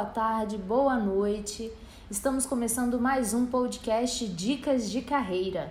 [0.00, 1.70] boa tarde, boa noite.
[2.10, 5.70] Estamos começando mais um podcast Dicas de Carreira.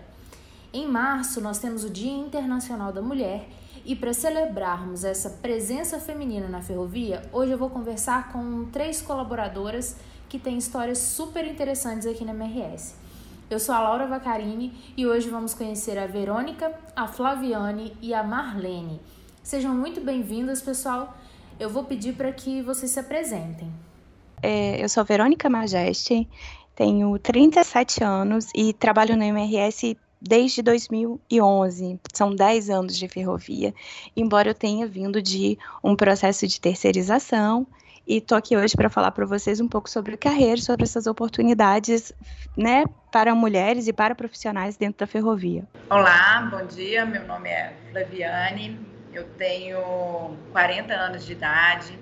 [0.71, 3.49] Em março, nós temos o Dia Internacional da Mulher
[3.83, 9.95] e para celebrarmos essa presença feminina na ferrovia, hoje eu vou conversar com três colaboradoras
[10.29, 12.93] que têm histórias super interessantes aqui na MRS.
[13.49, 18.21] Eu sou a Laura Vacarini e hoje vamos conhecer a Verônica, a Flaviane e a
[18.21, 19.01] Marlene.
[19.41, 21.17] Sejam muito bem-vindas, pessoal.
[21.59, 23.88] Eu vou pedir para que vocês se apresentem.
[24.41, 26.27] É, eu sou Verônica Majeste,
[26.75, 31.99] tenho 37 anos e trabalho no MRS desde 2011.
[32.13, 33.73] São 10 anos de ferrovia,
[34.15, 37.67] embora eu tenha vindo de um processo de terceirização
[38.07, 42.11] e estou aqui hoje para falar para vocês um pouco sobre carreira, sobre essas oportunidades,
[42.57, 45.63] né, para mulheres e para profissionais dentro da ferrovia.
[45.89, 47.05] Olá, bom dia.
[47.05, 48.79] Meu nome é Flaviane.
[49.13, 49.79] Eu tenho
[50.51, 51.99] 40 anos de idade,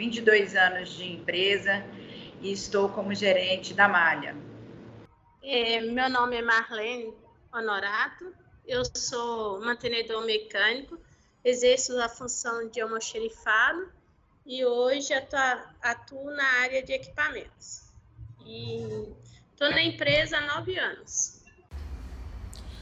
[0.00, 1.84] 22 anos de empresa
[2.40, 4.34] e estou como gerente da Malha.
[5.42, 7.12] É, meu nome é Marlene
[7.52, 8.32] Honorato,
[8.66, 10.98] eu sou mantenedor mecânico,
[11.44, 13.92] exerço a função de almoxerifado
[14.46, 15.38] e hoje atuo,
[15.82, 17.92] atuo na área de equipamentos.
[18.46, 18.80] E
[19.52, 21.42] estou na empresa há nove anos.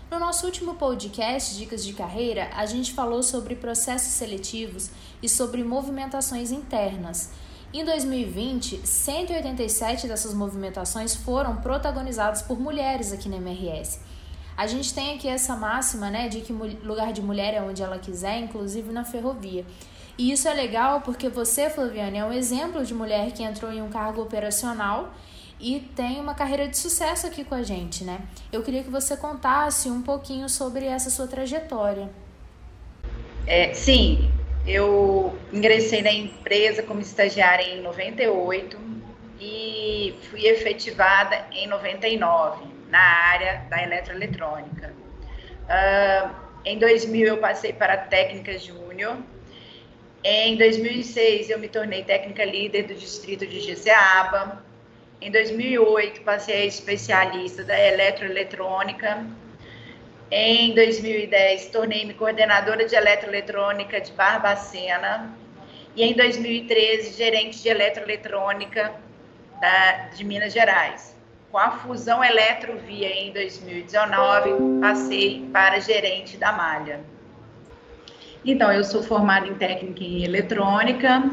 [0.09, 4.91] No nosso último podcast, Dicas de Carreira, a gente falou sobre processos seletivos
[5.23, 7.31] e sobre movimentações internas.
[7.73, 14.01] Em 2020, 187 dessas movimentações foram protagonizadas por mulheres aqui na MRS.
[14.57, 17.99] A gente tem aqui essa máxima, né, de que lugar de mulher é onde ela
[17.99, 19.65] quiser, inclusive na ferrovia.
[20.17, 23.81] E isso é legal porque você, Flaviane, é um exemplo de mulher que entrou em
[23.81, 25.15] um cargo operacional
[25.61, 28.21] e tem uma carreira de sucesso aqui com a gente, né?
[28.51, 32.11] Eu queria que você contasse um pouquinho sobre essa sua trajetória.
[33.47, 34.31] É, sim,
[34.69, 38.79] eu ingressei na empresa como estagiária em 98
[39.41, 44.93] e fui efetivada em 99 na área da eletroeletrônica.
[45.65, 46.31] Uh,
[46.65, 49.17] em 2000 eu passei para técnica júnior.
[50.23, 54.63] Em 2006 eu me tornei técnica líder do distrito de Jeceaba.
[55.21, 59.27] Em 2008, passei a especialista da eletroeletrônica.
[60.31, 65.35] Em 2010, tornei-me coordenadora de eletroeletrônica de Barbacena.
[65.97, 68.93] E em 2013, gerente de eletroeletrônica
[69.59, 71.17] da, de Minas Gerais.
[71.51, 77.01] Com a fusão Eletrovia em 2019, passei para gerente da Malha.
[78.45, 81.31] Então, eu sou formada em técnica em eletrônica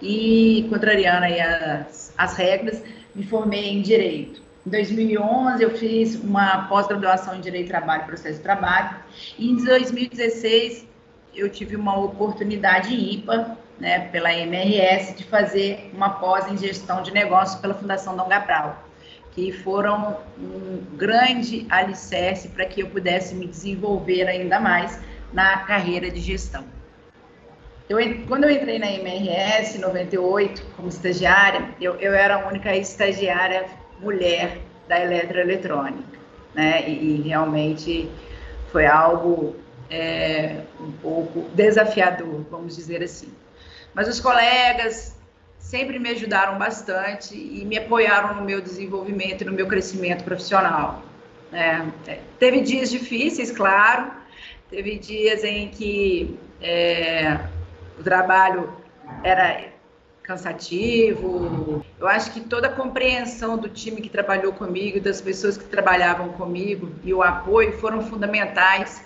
[0.00, 2.82] e, contrariando as, as regras,
[3.14, 4.49] me formei em Direito.
[4.66, 8.96] Em 2011, eu fiz uma pós-graduação em Direito do Trabalho e Processo de Trabalho.
[9.38, 10.86] E em 2016,
[11.34, 17.10] eu tive uma oportunidade IPA, né, pela MRS, de fazer uma pós em Gestão de
[17.10, 18.84] Negócios pela Fundação Dom Gabral,
[19.32, 25.00] que foram um grande alicerce para que eu pudesse me desenvolver ainda mais
[25.32, 26.64] na carreira de gestão.
[27.88, 32.76] Eu, quando eu entrei na MRS em 98, como estagiária, eu, eu era a única
[32.76, 33.64] estagiária
[34.00, 36.18] mulher da eletroeletrônica,
[36.54, 36.88] né?
[36.88, 38.10] E, e realmente
[38.72, 39.56] foi algo
[39.90, 43.32] é, um pouco desafiador, vamos dizer assim.
[43.94, 45.16] Mas os colegas
[45.58, 51.02] sempre me ajudaram bastante e me apoiaram no meu desenvolvimento e no meu crescimento profissional.
[51.50, 51.92] Né?
[52.06, 54.10] É, teve dias difíceis, claro,
[54.70, 57.38] teve dias em que é,
[57.98, 58.72] o trabalho
[59.22, 59.60] era
[60.22, 61.84] cansativo.
[61.98, 66.30] Eu acho que toda a compreensão do time que trabalhou comigo, das pessoas que trabalhavam
[66.30, 69.02] comigo e o apoio foram fundamentais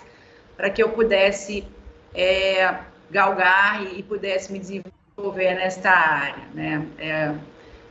[0.55, 1.65] para que eu pudesse
[2.13, 2.75] é,
[3.09, 6.43] galgar e, pudesse me desenvolver nesta área.
[6.53, 6.87] Né?
[6.97, 7.33] É,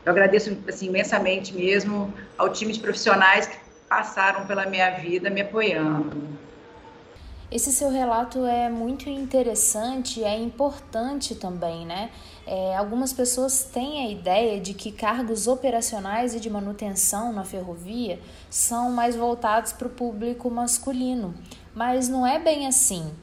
[0.04, 3.56] eu agradeço assim, imensamente mesmo ao time de profissionais que
[3.88, 6.22] passaram pela minha vida me apoiando.
[7.50, 12.10] Esse seu relato é muito interessante e é importante também, né?
[12.46, 18.18] É, algumas pessoas têm a ideia de que cargos operacionais e de manutenção na ferrovia
[18.50, 21.34] são mais voltados para o público masculino,
[21.74, 23.14] mas não é bem assim.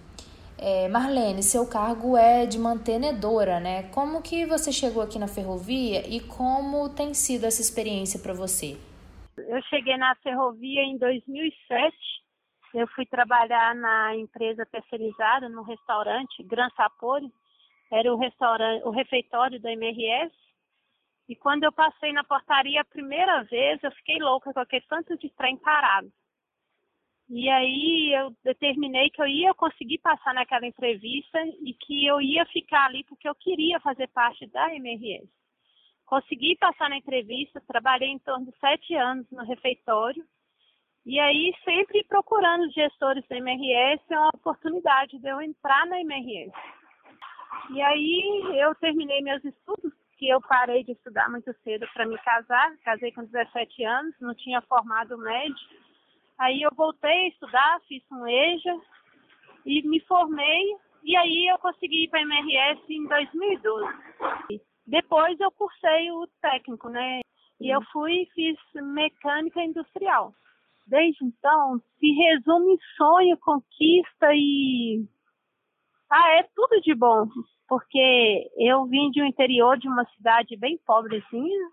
[0.58, 3.84] É, Marlene, seu cargo é de mantenedora, né?
[3.92, 8.78] Como que você chegou aqui na ferrovia e como tem sido essa experiência para você?
[9.38, 11.96] Eu cheguei na ferrovia em 2007
[12.74, 17.30] eu fui trabalhar na empresa terceirizada, no restaurante Gran Sapori,
[17.92, 20.34] era o restaurante, o refeitório da MRS.
[21.28, 25.18] E quando eu passei na portaria a primeira vez, eu fiquei louca com aquele tanto
[25.18, 26.12] de trem parado.
[27.30, 32.46] E aí eu determinei que eu ia conseguir passar naquela entrevista e que eu ia
[32.48, 35.30] ficar ali porque eu queria fazer parte da MRS.
[36.06, 40.26] consegui passar na entrevista, trabalhei em torno de sete anos no refeitório,
[41.06, 46.52] e aí sempre procurando os gestores da MRS uma oportunidade de eu entrar na MRS.
[47.70, 52.18] E aí eu terminei meus estudos, que eu parei de estudar muito cedo para me
[52.20, 55.56] casar, casei com 17 anos, não tinha formado médio.
[56.38, 58.80] Aí eu voltei a estudar, fiz um EJA
[59.66, 64.62] e me formei, e aí eu consegui ir para a MRS em 2012.
[64.86, 67.22] Depois eu cursei o técnico, né?
[67.60, 70.34] E eu fui e fiz mecânica industrial.
[70.88, 75.06] Desde então, se resume sonho, conquista e.
[76.12, 77.26] Ah, é tudo de bom.
[77.70, 81.70] Porque eu vim de um interior de uma cidade bem pobrezinha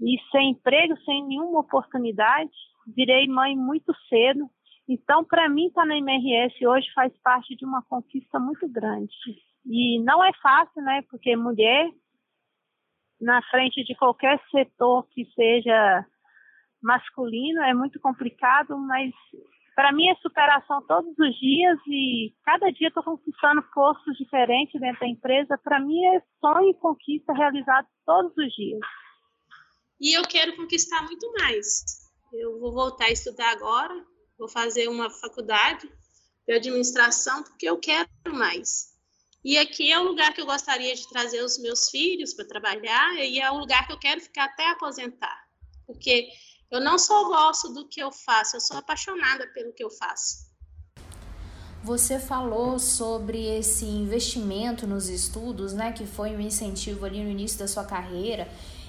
[0.00, 2.52] e sem emprego, sem nenhuma oportunidade.
[2.86, 4.48] Virei mãe muito cedo.
[4.88, 9.12] Então, para mim, estar tá na MRS hoje faz parte de uma conquista muito grande.
[9.66, 11.02] E não é fácil, né?
[11.10, 11.90] Porque mulher,
[13.20, 16.06] na frente de qualquer setor que seja
[16.80, 19.12] masculino, é muito complicado, mas
[19.78, 24.98] para mim é superação todos os dias e cada dia estou conquistando postos diferentes dentro
[24.98, 25.56] da empresa.
[25.56, 28.80] Para mim é sonho e conquista realizado todos os dias.
[30.00, 32.10] E eu quero conquistar muito mais.
[32.32, 34.04] Eu vou voltar a estudar agora,
[34.36, 35.88] vou fazer uma faculdade
[36.44, 38.88] de administração, porque eu quero mais.
[39.44, 43.14] E aqui é o lugar que eu gostaria de trazer os meus filhos para trabalhar,
[43.14, 45.40] e é o lugar que eu quero ficar até aposentar.
[45.86, 46.28] Porque
[46.70, 50.48] eu não só gosto do que eu faço, eu sou apaixonada pelo que eu faço.
[51.82, 57.58] Você falou sobre esse investimento nos estudos, né, que foi um incentivo ali no início
[57.58, 58.48] da sua carreira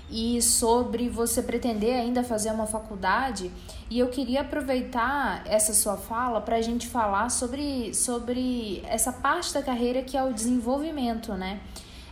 [0.10, 3.52] e sobre você pretender ainda fazer uma faculdade.
[3.90, 9.54] E eu queria aproveitar essa sua fala para a gente falar sobre, sobre essa parte
[9.54, 11.62] da carreira que é o desenvolvimento, né?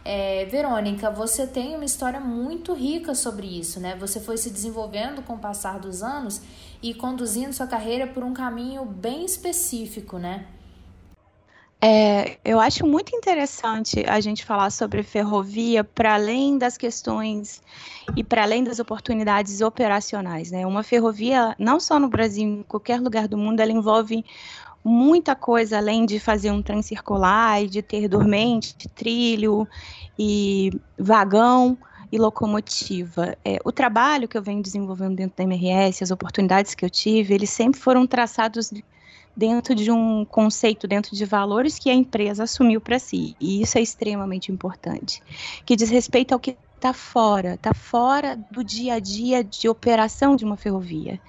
[0.10, 3.94] É, Verônica, você tem uma história muito rica sobre isso, né?
[4.00, 6.42] Você foi se desenvolvendo com o passar dos anos
[6.82, 10.46] e conduzindo sua carreira por um caminho bem específico, né?
[11.82, 17.62] É, eu acho muito interessante a gente falar sobre ferrovia para além das questões
[18.16, 20.52] e para além das oportunidades operacionais.
[20.52, 20.66] Né?
[20.66, 24.24] Uma ferrovia, não só no Brasil, em qualquer lugar do mundo, ela envolve
[24.88, 29.68] muita coisa além de fazer um trem circular e de ter dormente, trilho
[30.18, 31.78] e vagão
[32.12, 33.38] e locomotiva.
[33.44, 37.34] É, o trabalho que eu venho desenvolvendo dentro da MRS, as oportunidades que eu tive,
[37.34, 38.72] eles sempre foram traçados
[39.36, 43.36] dentro de um conceito, dentro de valores que a empresa assumiu para si.
[43.40, 45.22] E isso é extremamente importante.
[45.66, 50.36] Que diz respeito ao que está fora, está fora do dia a dia de operação
[50.36, 51.20] de uma ferrovia.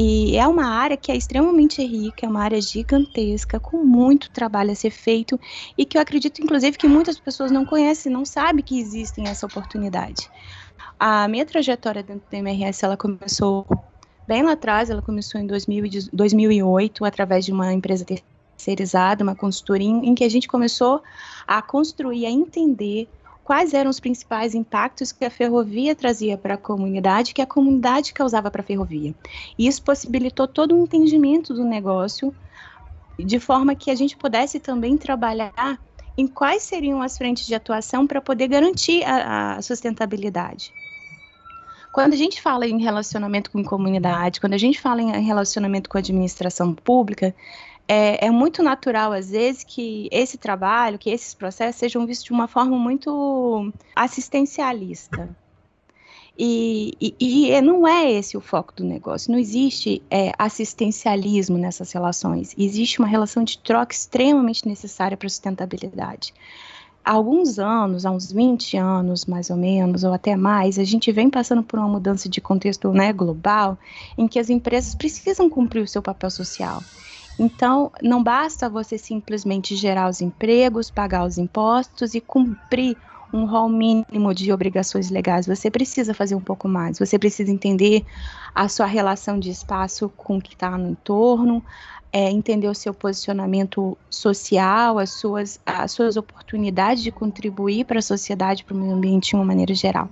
[0.00, 4.70] E é uma área que é extremamente rica, é uma área gigantesca, com muito trabalho
[4.70, 5.40] a ser feito
[5.76, 9.44] e que eu acredito, inclusive, que muitas pessoas não conhecem, não sabem que existem essa
[9.44, 10.30] oportunidade.
[11.00, 13.66] A minha trajetória dentro do MRS, ela começou
[14.24, 18.06] bem lá atrás, ela começou em 2000, 2008, através de uma empresa
[18.56, 21.02] terceirizada, uma consultoria, em que a gente começou
[21.44, 23.08] a construir, a entender
[23.48, 28.12] quais eram os principais impactos que a ferrovia trazia para a comunidade, que a comunidade
[28.12, 29.14] causava para a ferrovia.
[29.58, 32.34] E isso possibilitou todo um entendimento do negócio,
[33.18, 35.80] de forma que a gente pudesse também trabalhar
[36.14, 40.70] em quais seriam as frentes de atuação para poder garantir a, a sustentabilidade.
[41.90, 45.96] Quando a gente fala em relacionamento com comunidade, quando a gente fala em relacionamento com
[45.96, 47.34] a administração pública,
[47.88, 52.32] é, é, muito natural, às vezes, que esse trabalho, que esses processos sejam vistos de
[52.32, 55.28] uma forma muito assistencialista.
[56.38, 59.32] E, e, e não é esse o foco do negócio.
[59.32, 62.54] Não existe é, assistencialismo nessas relações.
[62.56, 66.32] Existe uma relação de troca extremamente necessária para a sustentabilidade
[67.08, 71.10] há alguns anos, há uns 20 anos mais ou menos, ou até mais, a gente
[71.10, 73.78] vem passando por uma mudança de contexto né, global
[74.18, 76.82] em que as empresas precisam cumprir o seu papel social.
[77.38, 82.96] Então, não basta você simplesmente gerar os empregos, pagar os impostos e cumprir
[83.32, 85.46] um rol mínimo de obrigações legais.
[85.46, 86.98] Você precisa fazer um pouco mais.
[86.98, 88.04] Você precisa entender
[88.54, 91.62] a sua relação de espaço com o que está no entorno,
[92.12, 98.02] é, entender o seu posicionamento social, as suas, as suas oportunidades de contribuir para a
[98.02, 100.08] sociedade, para o meio ambiente de uma maneira geral.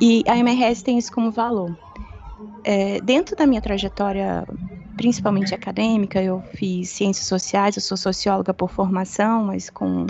[0.00, 1.76] E a MRS tem isso como valor.
[2.64, 4.44] É, dentro da minha trajetória,
[5.00, 10.06] principalmente acadêmica, eu fiz ciências sociais, eu sou socióloga por formação, mas com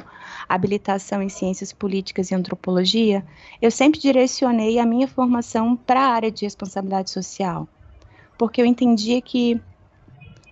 [0.48, 3.24] habilitação em ciências políticas e antropologia,
[3.62, 7.68] eu sempre direcionei a minha formação para a área de responsabilidade social,
[8.36, 9.60] porque eu entendia que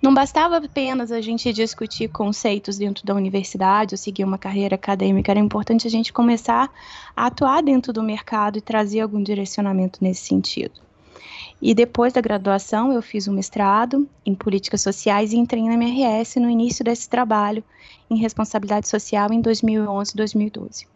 [0.00, 5.32] não bastava apenas a gente discutir conceitos dentro da universidade ou seguir uma carreira acadêmica,
[5.32, 6.70] era importante a gente começar
[7.16, 10.87] a atuar dentro do mercado e trazer algum direcionamento nesse sentido.
[11.60, 16.38] E depois da graduação, eu fiz um mestrado em políticas sociais e entrei na MRS
[16.38, 17.64] no início desse trabalho
[18.08, 20.86] em responsabilidade social em 2011 2012.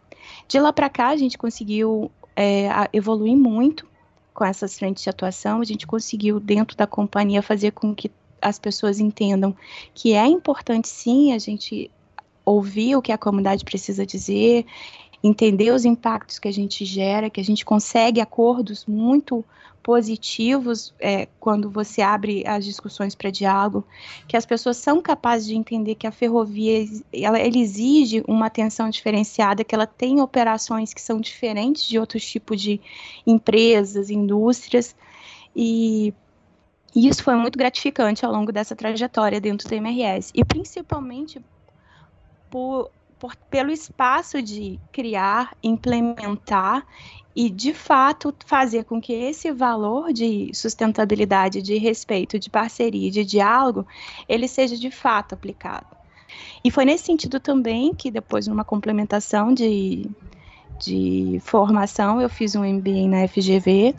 [0.47, 3.85] De lá para cá, a gente conseguiu é, evoluir muito
[4.33, 8.09] com essas frentes de atuação, a gente conseguiu, dentro da companhia, fazer com que
[8.41, 9.55] as pessoas entendam
[9.93, 11.91] que é importante sim a gente
[12.45, 14.65] ouvir o que a comunidade precisa dizer,
[15.23, 19.43] entender os impactos que a gente gera, que a gente consegue acordos muito
[19.81, 23.85] positivos é, quando você abre as discussões para diálogo,
[24.27, 28.89] que as pessoas são capazes de entender que a ferrovia ela, ela, exige uma atenção
[28.89, 32.79] diferenciada, que ela tem operações que são diferentes de outros tipos de
[33.27, 34.95] empresas, indústrias,
[35.55, 36.13] e
[36.95, 40.31] isso foi muito gratificante ao longo dessa trajetória dentro do MRS.
[40.33, 41.41] E principalmente
[42.49, 42.89] por,
[43.23, 46.85] por, pelo espaço de criar, implementar
[47.33, 53.23] e, de fato, fazer com que esse valor de sustentabilidade, de respeito, de parceria, de
[53.23, 53.87] diálogo,
[54.27, 55.87] ele seja de fato aplicado.
[56.65, 60.05] E foi nesse sentido também que, depois, numa complementação de,
[60.77, 63.95] de formação, eu fiz um MBA na FGV,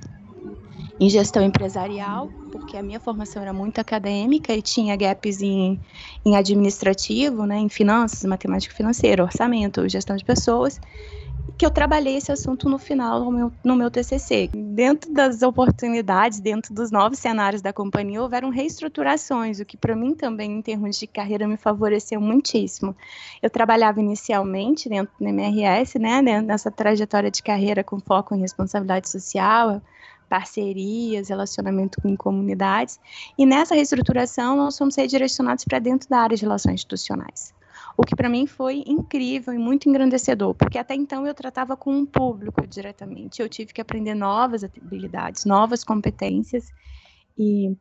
[0.99, 5.81] em gestão empresarial, porque a minha formação era muito acadêmica e tinha gaps em,
[6.25, 10.81] em administrativo, né, em finanças, matemática financeira, orçamento, gestão de pessoas,
[11.57, 14.51] que eu trabalhei esse assunto no final no meu, no meu TCC.
[14.53, 20.15] Dentro das oportunidades, dentro dos novos cenários da companhia, houveram reestruturações, o que para mim
[20.15, 22.97] também, em termos de carreira, me favoreceu muitíssimo.
[23.43, 29.09] Eu trabalhava inicialmente dentro do MRS, né, nessa trajetória de carreira com foco em responsabilidade
[29.09, 29.81] social,
[30.29, 32.99] parcerias, relacionamento com comunidades.
[33.37, 37.55] E nessa reestruturação, nós fomos redirecionados para dentro da área de relações institucionais.
[37.97, 41.93] O que para mim foi incrível e muito engrandecedor, porque até então eu tratava com
[41.93, 43.41] um público diretamente.
[43.41, 46.73] Eu tive que aprender novas habilidades, novas competências.
[47.39, 47.77] E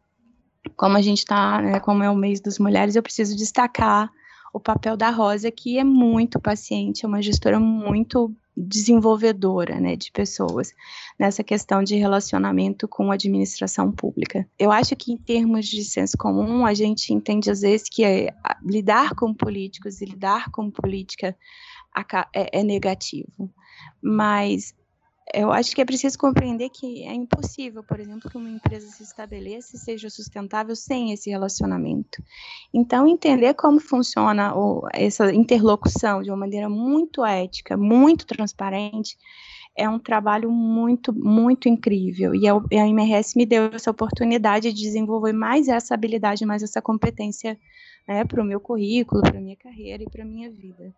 [0.75, 4.11] como a gente está, né, como é o mês das mulheres, eu preciso destacar
[4.53, 10.11] o papel da Rosa, que é muito paciente, é uma gestora muito desenvolvedora, né, de
[10.11, 10.73] pessoas
[11.19, 14.47] nessa questão de relacionamento com a administração pública.
[14.57, 18.33] Eu acho que em termos de senso comum, a gente entende às vezes que é,
[18.63, 21.35] lidar com políticos e lidar com política
[22.33, 23.49] é, é negativo,
[24.01, 24.73] mas
[25.31, 29.03] eu acho que é preciso compreender que é impossível, por exemplo, que uma empresa se
[29.03, 32.21] estabeleça e seja sustentável sem esse relacionamento.
[32.73, 39.17] Então, entender como funciona o, essa interlocução de uma maneira muito ética, muito transparente,
[39.75, 42.35] é um trabalho muito, muito incrível.
[42.35, 46.81] E a, a MRS me deu essa oportunidade de desenvolver mais essa habilidade, mais essa
[46.81, 47.57] competência
[48.07, 50.93] né, para o meu currículo, para a minha carreira e para a minha vida.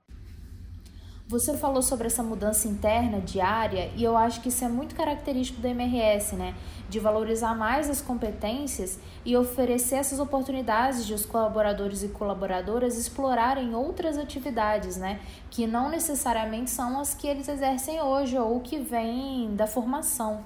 [1.27, 5.59] Você falou sobre essa mudança interna diária e eu acho que isso é muito característico
[5.59, 6.53] do MRS, né?
[6.87, 13.73] De valorizar mais as competências e oferecer essas oportunidades de os colaboradores e colaboradoras explorarem
[13.73, 15.19] outras atividades, né?
[15.49, 20.45] Que não necessariamente são as que eles exercem hoje ou que vêm da formação.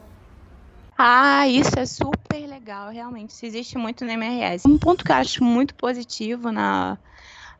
[0.98, 3.32] Ah, isso é super legal, realmente.
[3.32, 4.66] Isso existe muito no MRS.
[4.66, 6.98] Um ponto que eu acho muito positivo na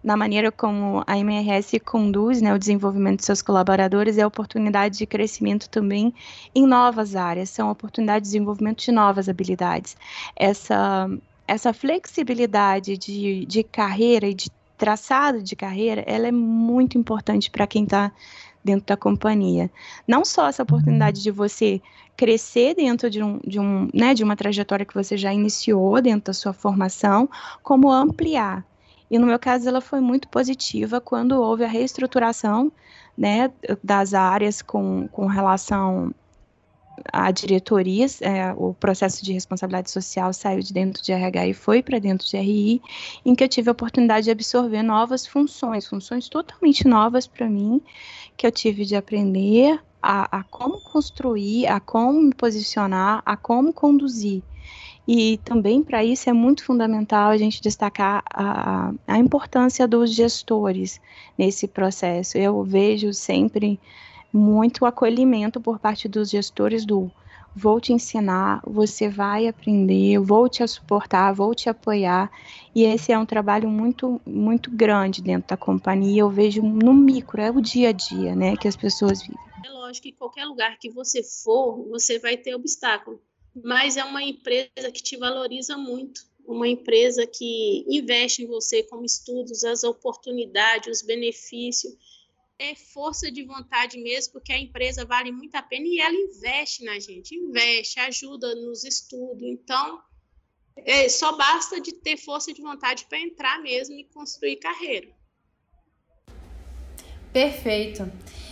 [0.04, 5.06] na maneira como a MRS conduz né, o desenvolvimento de seus colaboradores é oportunidade de
[5.06, 6.14] crescimento também
[6.56, 9.98] em novas áreas, são oportunidades de desenvolvimento de novas habilidades.
[10.36, 11.10] Essa,
[11.48, 17.68] essa flexibilidade de, de carreira e de traçado de carreira, ela é muito importante para
[17.68, 18.12] quem está
[18.64, 19.70] dentro da companhia.
[20.08, 21.82] Não só essa oportunidade de você
[22.16, 26.26] crescer dentro de, um, de, um, né, de uma trajetória que você já iniciou dentro
[26.26, 27.30] da sua formação,
[27.62, 28.66] como ampliar.
[29.10, 32.72] E no meu caso, ela foi muito positiva quando houve a reestruturação
[33.18, 33.52] né,
[33.84, 36.14] das áreas com, com relação
[37.12, 41.82] a diretorias, é, o processo de responsabilidade social saiu de dentro de RH e foi
[41.82, 42.82] para dentro de RI,
[43.26, 47.82] em que eu tive a oportunidade de absorver novas funções, funções totalmente novas para mim,
[48.36, 53.74] que eu tive de aprender a, a como construir, a como me posicionar, a como
[53.74, 54.42] conduzir.
[55.12, 61.02] E também para isso é muito fundamental a gente destacar a, a importância dos gestores
[61.36, 62.38] nesse processo.
[62.38, 63.80] Eu vejo sempre
[64.32, 67.12] muito acolhimento por parte dos gestores do
[67.56, 72.32] vou te ensinar, você vai aprender, vou te suportar, vou te apoiar.
[72.76, 76.22] E esse é um trabalho muito, muito grande dentro da companhia.
[76.22, 79.36] Eu vejo no micro, é o dia a dia, né, que as pessoas vivem.
[79.66, 83.20] É lógico que qualquer lugar que você for, você vai ter obstáculo
[83.56, 86.28] mas é uma empresa que te valoriza muito.
[86.46, 91.94] uma empresa que investe em você como estudos, as oportunidades, os benefícios,
[92.58, 96.84] é força de vontade mesmo, porque a empresa vale muito a pena e ela investe
[96.84, 99.44] na gente, investe, ajuda nos estudos.
[99.44, 100.02] Então,
[100.76, 105.08] é, só basta de ter força de vontade para entrar mesmo e construir carreira.
[107.32, 108.04] Perfeito.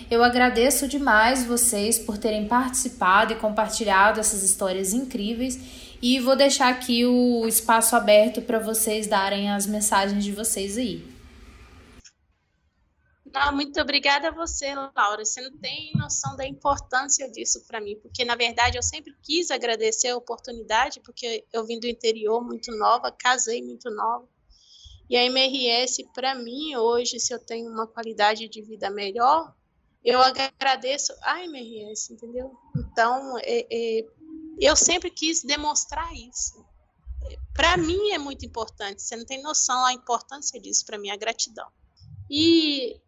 [0.09, 5.59] Eu agradeço demais vocês por terem participado e compartilhado essas histórias incríveis
[6.01, 11.05] e vou deixar aqui o espaço aberto para vocês darem as mensagens de vocês aí.
[13.33, 15.25] Não, muito obrigada a você, Laura.
[15.25, 19.51] Você não tem noção da importância disso para mim, porque na verdade eu sempre quis
[19.51, 24.25] agradecer a oportunidade, porque eu vim do interior muito nova, casei muito nova.
[25.09, 29.53] E a MRS, para mim, hoje, se eu tenho uma qualidade de vida melhor,
[30.04, 32.58] eu agradeço a MRS, entendeu?
[32.75, 34.06] Então, é, é,
[34.60, 36.66] eu sempre quis demonstrar isso.
[37.54, 41.18] Para mim é muito importante, você não tem noção da importância disso para mim, a
[41.18, 41.68] gratidão.
[42.30, 43.01] E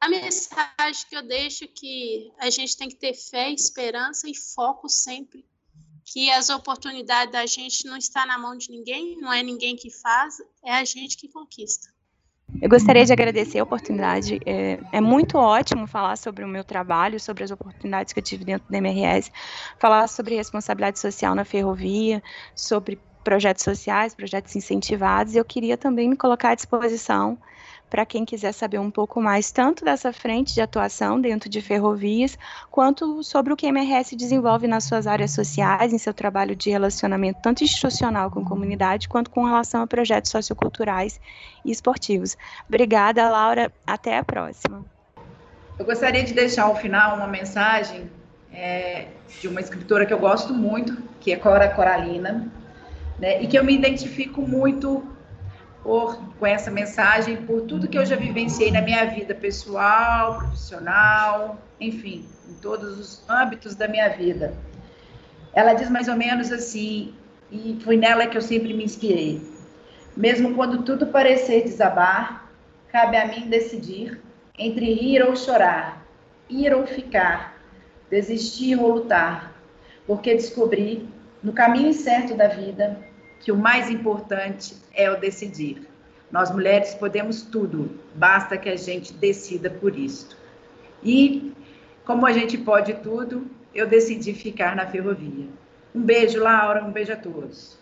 [0.00, 4.34] a mensagem que eu deixo é que a gente tem que ter fé, esperança e
[4.34, 5.46] foco sempre.
[6.04, 9.90] Que as oportunidades da gente não está na mão de ninguém, não é ninguém que
[9.90, 11.91] faz, é a gente que conquista.
[12.60, 14.38] Eu gostaria de agradecer a oportunidade.
[14.46, 18.44] É, é, muito ótimo falar sobre o meu trabalho, sobre as oportunidades que eu tive
[18.44, 19.30] dentro da MRS,
[19.80, 22.22] falar sobre responsabilidade social na ferrovia,
[22.54, 25.34] sobre projetos sociais, projetos incentivados.
[25.34, 27.38] Eu queria também me colocar à disposição
[27.92, 32.38] para quem quiser saber um pouco mais, tanto dessa frente de atuação dentro de ferrovias,
[32.70, 36.70] quanto sobre o que a MRS desenvolve nas suas áreas sociais, em seu trabalho de
[36.70, 41.20] relacionamento, tanto institucional com comunidade, quanto com relação a projetos socioculturais
[41.66, 42.34] e esportivos.
[42.66, 43.70] Obrigada, Laura.
[43.86, 44.82] Até a próxima.
[45.78, 48.10] Eu gostaria de deixar ao final uma mensagem
[48.50, 49.08] é,
[49.38, 52.50] de uma escritora que eu gosto muito, que é Cora Coralina,
[53.18, 55.11] né, e que eu me identifico muito
[55.82, 61.58] por, com essa mensagem, por tudo que eu já vivenciei na minha vida pessoal, profissional,
[61.80, 64.54] enfim, em todos os âmbitos da minha vida.
[65.52, 67.14] Ela diz mais ou menos assim,
[67.50, 69.42] e foi nela que eu sempre me inspirei.
[70.16, 72.48] Mesmo quando tudo parecer desabar,
[72.88, 74.20] cabe a mim decidir
[74.58, 76.06] entre rir ou chorar,
[76.48, 77.56] ir ou ficar,
[78.10, 79.52] desistir ou lutar,
[80.06, 81.08] porque descobri,
[81.42, 82.98] no caminho certo da vida,
[83.42, 85.86] que o mais importante é o decidir.
[86.30, 90.34] Nós mulheres podemos tudo, basta que a gente decida por isso.
[91.04, 91.52] E
[92.06, 95.46] como a gente pode tudo, eu decidi ficar na ferrovia.
[95.94, 97.76] Um beijo, Laura, um beijo a todos.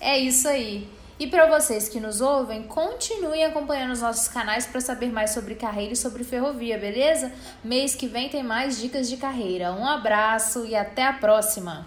[0.00, 0.88] É isso aí.
[1.18, 5.54] E para vocês que nos ouvem, continuem acompanhando os nossos canais para saber mais sobre
[5.54, 7.32] carreira e sobre ferrovia, beleza?
[7.62, 9.72] Mês que vem tem mais dicas de carreira.
[9.72, 11.86] Um abraço e até a próxima!